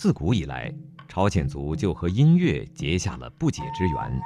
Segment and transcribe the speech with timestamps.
[0.00, 0.72] 自古以来，
[1.08, 4.20] 朝鲜族就和音乐结下了不解之缘。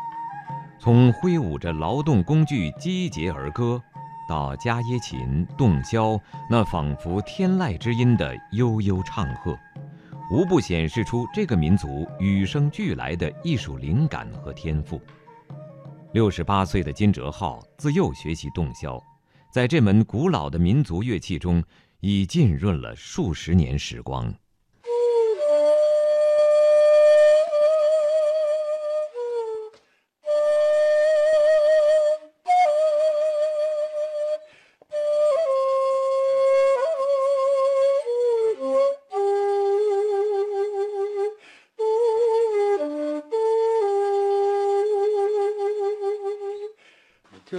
[0.78, 3.82] 从挥舞着劳动工具击节而歌，
[4.28, 6.16] 到伽耶琴、洞箫
[6.48, 9.58] 那仿佛天籁之音的悠悠唱和，
[10.30, 15.00] 无不显示出这个民族与生俱来的艺术灵感和天赋。
[16.12, 19.02] 六十八岁的金哲浩自幼学习洞箫，
[19.52, 21.60] 在这门古老的民族乐器中，
[21.98, 24.32] 已浸润了数十年时光。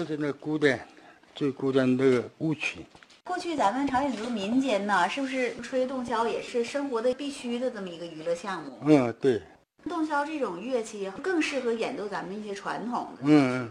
[0.06, 0.86] 是那古典，
[1.34, 2.86] 最古典那个舞曲。
[3.24, 8.78] 过去咱们朝鲜族民间呢，是不是吹洞箫也是生活的必须的这么一个娱乐项目？
[8.86, 9.42] 嗯，对。
[9.90, 13.22] 洞箫这种乐器更适合演奏咱们一些传统的。
[13.24, 13.70] 嗯嗯。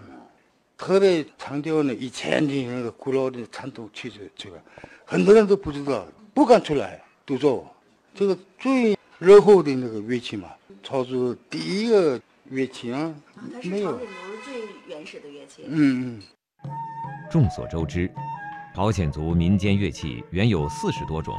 [0.77, 4.61] 特别强调呢，以前的那个古老的传统曲子，这个
[5.05, 7.73] 很多人都不知道，不敢出来都做。
[8.13, 10.49] 这个最热后的那个乐器嘛，
[10.83, 13.15] 朝族第一个乐器啊，
[13.63, 13.99] 没有。
[14.45, 15.65] 最原始的乐器。
[15.67, 16.23] 嗯嗯。
[17.31, 18.13] 众所周知，
[18.75, 20.23] 朝鲜族民间乐器。
[20.31, 21.35] 原有四十多种，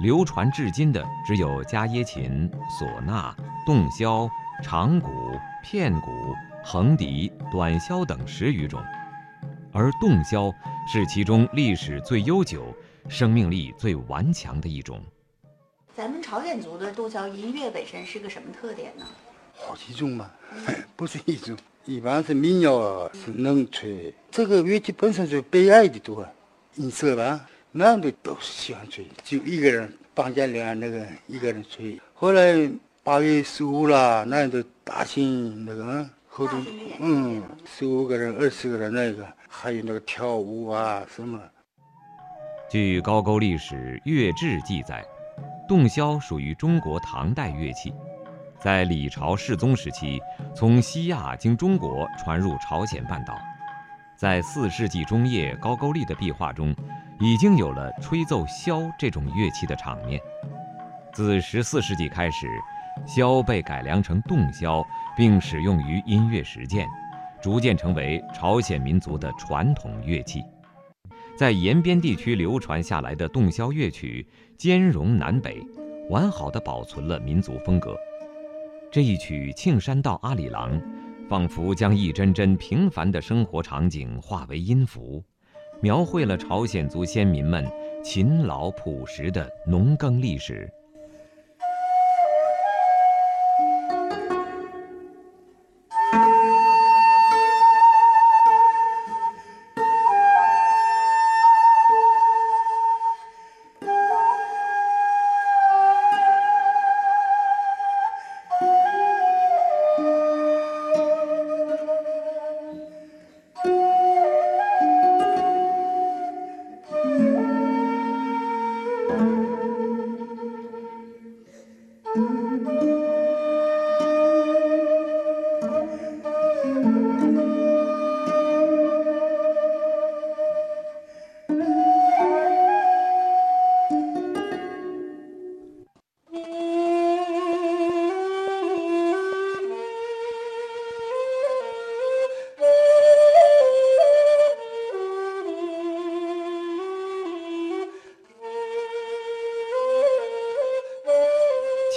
[0.00, 2.48] 流传至今的只有伽耶琴、
[2.80, 3.34] 唢呐、
[3.66, 4.28] 洞箫、
[4.62, 5.10] 长鼓、
[5.64, 6.10] 片鼓、
[6.64, 8.80] 横笛、短箫等十余种，
[9.72, 10.54] 而洞箫
[10.86, 12.72] 是其中历史最悠久、
[13.08, 15.02] 生命力最顽强的一种。
[15.94, 19.04] 咱们朝鲜族的洞箫音乐本身是个什么特点呢？
[19.56, 20.30] 好几种嘛，
[20.96, 21.56] 不是一种。
[21.84, 26.26] 一般是民谣是能吹，这个乐器本身就悲哀的多，
[26.74, 31.96] 音色吧，男的都是喜欢吹，就一个人房间里那个一个人吹。
[32.12, 32.68] 后来
[33.04, 36.66] 八月十五了，那都大型那个活动，
[36.98, 41.40] 嗯，十五个人、二十个人那个，还有那个跳舞啊什么。
[42.68, 45.04] 据高句历史乐志记载，
[45.68, 47.94] 洞箫属于中国唐代乐器。
[48.66, 50.20] 在李朝世宗时期，
[50.52, 53.38] 从西亚经中国传入朝鲜半岛。
[54.16, 56.74] 在四世纪中叶高句丽的壁画中，
[57.20, 60.20] 已经有了吹奏箫这种乐器的场面。
[61.12, 62.48] 自十四世纪开始，
[63.06, 64.84] 箫被改良成洞箫，
[65.16, 66.88] 并使用于音乐实践，
[67.40, 70.42] 逐渐成为朝鲜民族的传统乐器。
[71.38, 74.26] 在延边地区流传下来的洞箫乐曲，
[74.58, 75.64] 兼容南北，
[76.10, 77.96] 完好的保存了民族风格。
[78.96, 80.72] 这一曲《庆山道阿里郎》，
[81.28, 85.22] 仿佛将一帧帧平凡的生活场景化为音符，
[85.82, 87.70] 描绘了朝鲜族先民们
[88.02, 90.66] 勤劳朴实的农耕历史。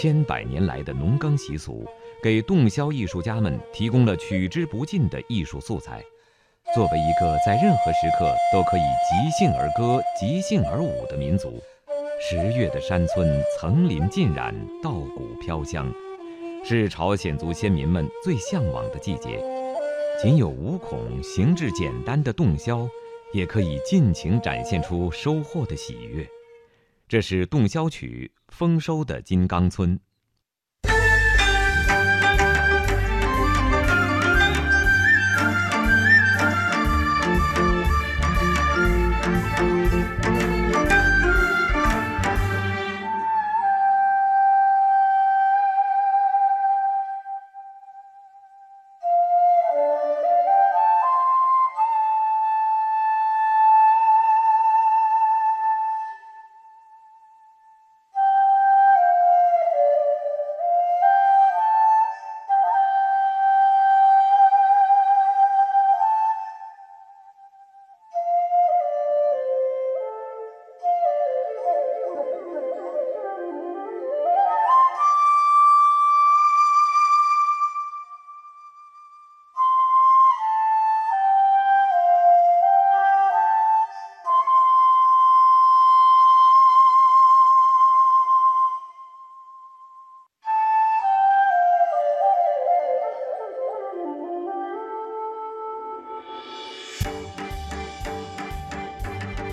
[0.01, 1.85] 千百年来的农耕习俗，
[2.23, 6.01] 给洞箫艺术家们提供了取之不尽的艺术素材。
[6.73, 11.61] 作为一个在任何时刻都可以即兴而歌、即兴而舞的民族，
[12.21, 15.93] 十月的山村层林尽染、稻谷飘香，
[16.63, 19.43] 是朝鲜族先民们最向往的季节。
[20.23, 22.87] 仅有五孔、形制简单的洞箫，
[23.33, 26.25] 也可以尽情展现出收获的喜悦。
[27.09, 29.97] 这是洞箫曲《丰收的金刚村》。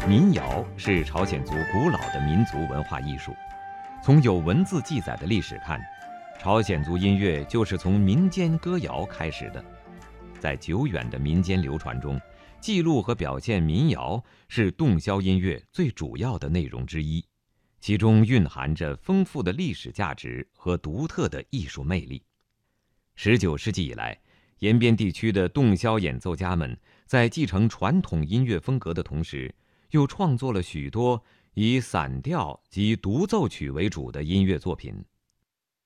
[0.09, 3.35] 民谣是朝鲜族古老的民族文化艺术。
[4.01, 5.81] 从有文字记载的历史看，
[6.39, 9.65] 朝鲜族音乐就是从民间歌谣开始的。
[10.39, 12.21] 在久远的民间流传中，
[12.61, 17.25] 记录和表现民谣是洞箫音乐最主要的内容之一，
[17.81, 22.23] 其中蕴含着丰富的历史价值和独特的艺术魅力。
[23.17, 24.17] 十九世纪以来，
[24.61, 29.53] 延边地区的洞箫演奏家们在继承传统音乐风格的同时，
[29.97, 31.23] 又创作了许多
[31.55, 34.95] 以散调及独奏曲为主的音乐作品。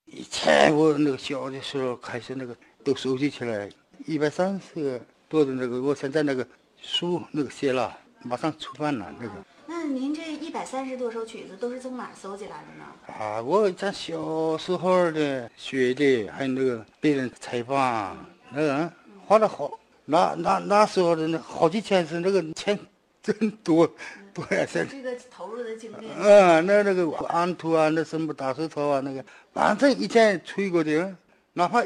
[0.05, 2.53] 以前我那个小的时候开始那个
[2.83, 3.69] 都收集起来，
[4.05, 6.45] 一百三十个多的那个，我现在那个
[6.81, 9.31] 书那个写了，马上出版了那个。
[9.65, 12.83] 那您这一百三十多首曲子都是从哪儿搜集来的呢？
[13.17, 18.17] 啊，我咱小时候的学的，还有那个别人采访，
[18.51, 18.91] 那个
[19.25, 19.71] 花了好，
[20.03, 22.77] 那那那时候的那好几千是那个钱
[23.21, 23.87] 真多
[24.33, 24.65] 多呀！
[24.65, 31.15] 这个投入的精力，啊，那那个安图啊，那什么大石头啊，那个反正以前吹过的，
[31.53, 31.83] 哪怕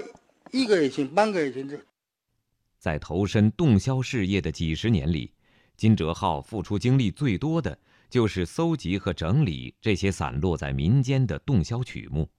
[0.51, 1.77] 一个也行，半个也行，这
[2.79, 5.33] 在投身洞箫事业的几十年里，
[5.75, 7.77] 金哲浩付出精力最多的
[8.09, 12.29] 就是搜集和整理这些散落在民间的洞箫曲目。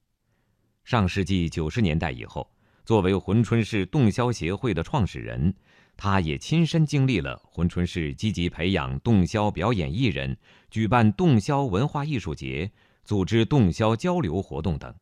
[0.85, 2.49] 上世纪九十年代以后，
[2.85, 5.53] 作为珲春市洞箫协会的创始人，
[5.97, 10.37] 他也亲身经历了珲春市积极培养洞箫表演艺人、
[10.69, 12.71] 举办洞箫文化艺术节、
[13.03, 14.93] 组织洞箫交流活动等。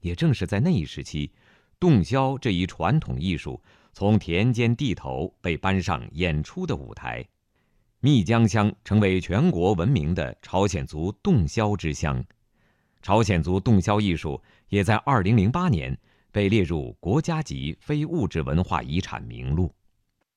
[0.00, 1.30] 也正是在那一时期，
[1.78, 3.62] 洞箫这一传统艺术
[3.92, 7.22] 从田间地头被搬上演出的舞台，
[8.00, 12.24] 密江乡成为全国闻名的朝鲜族洞箫之乡。
[13.02, 15.98] 朝鲜族洞箫艺术也在2008年
[16.32, 19.70] 被列入国家级非物质文化遗产名录。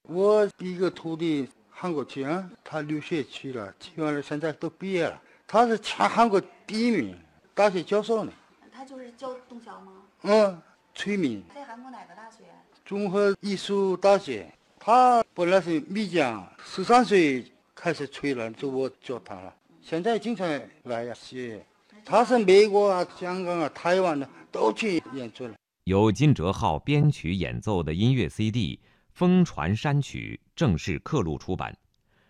[0.09, 7.13] 我一个徒弟韩国去啊，他留学去了，去完了现在都毕业了，他是全韩国第一名，
[7.53, 8.31] 大学教授呢。
[8.71, 9.91] 他就是教洞箫吗？
[10.21, 10.61] 嗯，
[10.95, 12.45] 崔敏，在韩国哪个大学？
[12.85, 14.49] 综合艺术大学。
[14.79, 17.43] 他本来是米江，十三岁
[17.75, 19.53] 开始吹了，就我教他了。
[19.81, 20.47] 现在经常
[20.83, 21.61] 来呀学。
[22.05, 25.53] 他是美国啊、香港啊、台湾的都去演出了。
[25.83, 28.79] 由金哲浩编曲演奏的音乐 CD
[29.17, 31.75] 《风传山曲》正式刻录出版，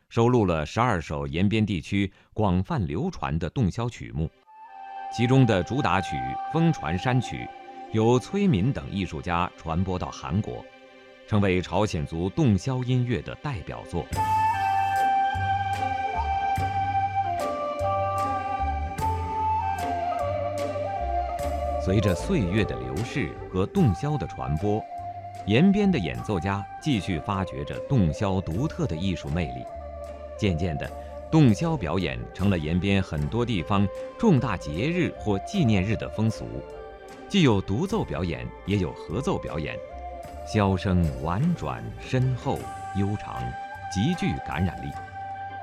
[0.08, 4.32] 收录了十二首延边地区广泛流传的洞箫曲目，
[5.14, 6.16] 其中的主打曲
[6.54, 7.40] 《风传山曲》
[7.92, 10.66] 由崔敏等艺术家传播到韩国，
[11.28, 14.06] 成为朝鲜族洞箫音乐的代表作。
[21.84, 24.82] 随着岁月的流逝和洞箫的传播，
[25.48, 29.64] 延边的演奏家继续发掘着洞箫独特的艺术魅力。
[30.38, 30.92] 渐渐的，
[31.32, 33.88] 洞箫表演成了延边很多地方
[34.20, 36.46] 重大节日或纪念日的风俗，
[37.30, 39.76] 既有独奏表演，也有合奏表演。
[40.46, 42.60] 箫声婉转深厚
[42.98, 43.42] 悠长，
[43.92, 44.92] 极具感染力。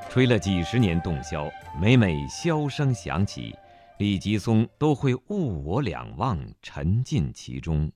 [0.08, 3.54] 吹了几十年洞箫，每每箫声响起，
[3.98, 7.90] 李吉松都会物我两忘，沉浸其中。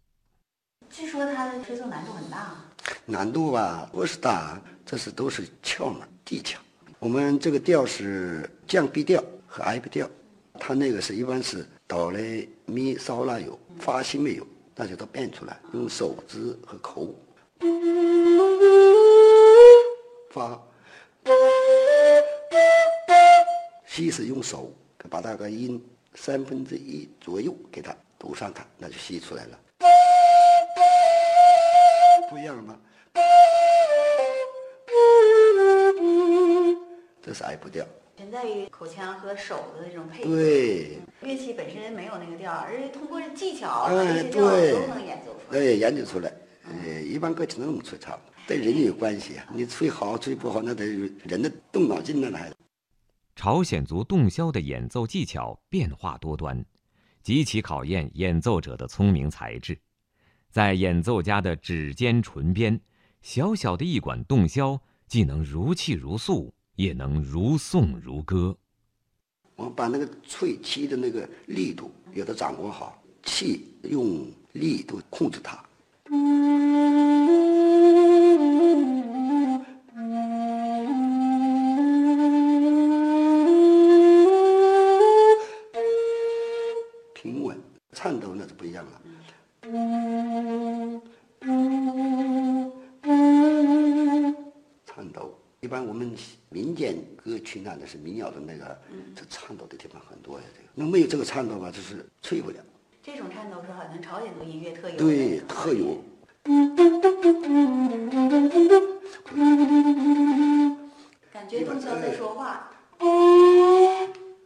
[0.91, 2.55] 据说它的吹奏难度很大。
[3.05, 6.59] 难度吧不是大，这是都是窍门技巧。
[6.99, 10.09] 我们这个调是降 B 调和 F 调，
[10.59, 17.15] 它那个是一般是哆来咪嗦拉有，发西没有，那就都变出来，用手指和口
[20.31, 20.61] 发，
[23.87, 24.73] 西是用手
[25.09, 25.83] 把那个音
[26.15, 29.59] 三分之一左右给它读上它，那就吸出来了。
[32.31, 32.79] 不一样了吗？
[37.23, 37.85] 这是 F 调。
[38.17, 40.31] 全在于口腔和手的那种配合。
[40.31, 45.59] 对，乐器本身没有那个调，而是通过技巧，哎这些调对都能演奏出来。
[45.59, 46.33] 哎，研究出来。
[46.65, 49.47] 呃，一般歌曲都那么吹唱，跟人有关系啊。
[49.55, 50.85] 你吹好吹不好，那得
[51.25, 52.53] 人的动脑筋呢，那还。
[53.37, 56.63] 朝鲜族洞箫的演奏技巧变化多端，
[57.23, 59.79] 极其考验演奏者的聪明才智。
[60.59, 62.81] 在演奏家的指尖唇边，
[63.23, 68.57] 小小的一管洞箫，既能如泣如诉，也能如颂如歌。
[69.55, 75.65] 我们把那个吹气的那个力度有的掌握好，气用力度控制它。
[95.69, 96.11] 一一般我们
[96.49, 98.79] 民间歌曲呢，那是民谣的那个，
[99.15, 100.45] 这颤抖的地方很多呀。
[100.57, 102.57] 这个那没有这个颤抖吧，就是吹不了。
[103.03, 105.05] 这种颤抖是好像朝鲜族音乐特有的。
[105.05, 106.03] 对，特有。
[111.31, 112.71] 感觉洞箫在说话。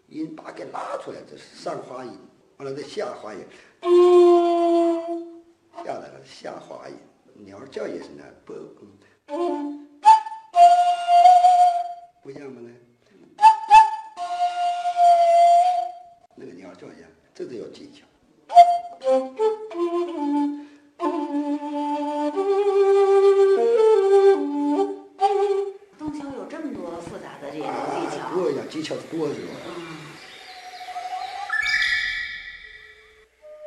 [0.09, 2.19] 音把给拉出来，这是上花音，
[2.57, 3.39] 完了再下花音，
[5.85, 6.97] 下来了下滑音。
[7.47, 8.53] 鸟叫也是那不，
[12.23, 12.61] 不一样吗？
[12.61, 12.71] 呢？
[16.37, 18.07] 那个鸟叫一样，这都要技巧。
[25.99, 28.31] 冬箫有这么多复杂的这种技巧。
[28.33, 29.51] 多呀，技巧多着呢。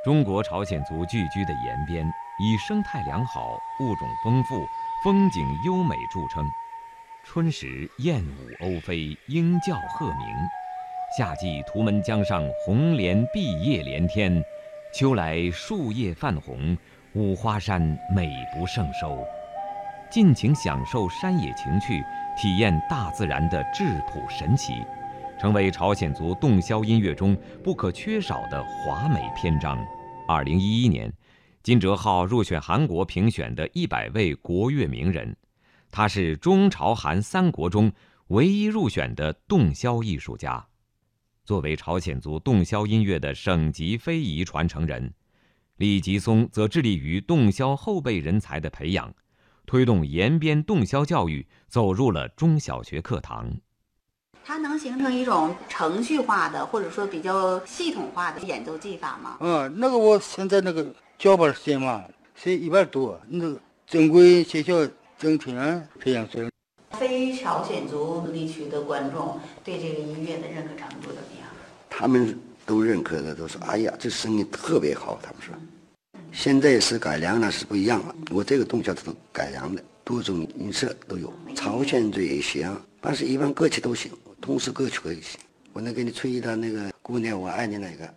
[0.06, 2.10] 中国朝鲜族聚居的延边，
[2.40, 4.66] 以生态良好、物种丰富、
[5.04, 6.50] 风景优美著称。
[7.26, 10.28] 春时燕舞鸥飞，鹰叫鹤鸣；
[11.18, 14.40] 夏季图们江上红莲碧叶连天；
[14.94, 16.78] 秋来树叶泛红，
[17.14, 17.82] 五花山
[18.16, 19.26] 美不胜收。
[20.10, 22.02] 尽情享受山野情趣，
[22.38, 24.76] 体验大自然的质朴神奇，
[25.38, 29.84] 成为朝鲜族洞箫音乐中不可缺少的华美篇章。
[30.28, 31.12] 二零一一年，
[31.64, 35.36] 金哲浩入选韩国评选的一百位国乐名人，
[35.96, 37.90] 他是中朝韩三国中
[38.28, 40.68] 唯一入选的洞箫艺术家。
[41.46, 45.14] 作为朝鲜族洞箫音乐的省级非遗传承人，
[45.78, 49.16] 李吉松则致力于洞箫后备人才的培养。
[49.66, 53.50] 推动延边洞箫教育走入了中小学课堂，
[54.44, 59.38] 它能形成一种程序化的或者说比较系统化的演奏技法吗？
[59.40, 62.04] 嗯，那个我现在那个教班学嘛，
[62.36, 64.86] 学一半多，那个正规学校
[65.18, 66.50] 整天培养出来。
[66.98, 71.48] 非朝鲜族地区的观众对这个音乐的认可程度怎么样？
[71.90, 75.54] 他们都认可的，都说：“哎呀，这声音特别好。”他们说。
[76.32, 78.16] 现在是改良了，是不一样了。
[78.32, 81.34] 我这个洞箫都改良的，多种音色都有。
[81.56, 85.40] 朝鲜族也行，但是一般歌曲都行，通俗歌曲可以行。
[85.72, 88.14] 我能给你吹一段那个《姑娘我爱你》那个。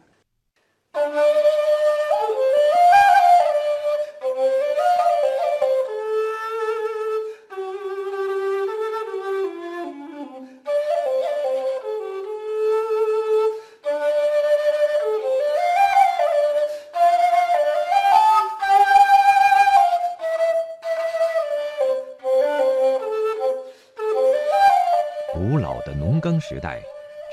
[25.50, 26.78] 古老的农耕时代，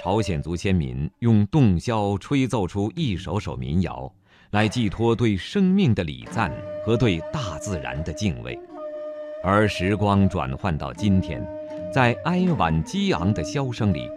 [0.02, 4.10] 朝鲜族先民用洞箫吹奏出一首首民谣，
[4.52, 6.50] 来寄托对生命的礼赞
[6.86, 8.58] 和对大自然的敬畏。
[9.44, 11.46] 而时光转换到今天，
[11.94, 14.10] 在哀婉激昂的箫声里，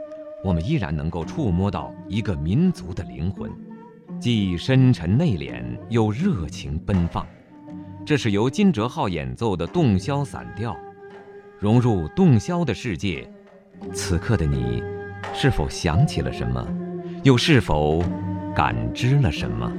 [0.44, 3.50] 我们依然能够触摸到一个民族的灵魂，
[4.20, 7.26] 既深沉内敛又热情奔放。
[8.06, 10.76] 这是由金哲浩演奏的洞箫散调，
[11.58, 13.28] 融入洞箫的世界。
[13.92, 14.82] 此刻的你，
[15.34, 16.66] 是否想起了什么？
[17.24, 18.02] 又是否
[18.54, 19.72] 感知了什么？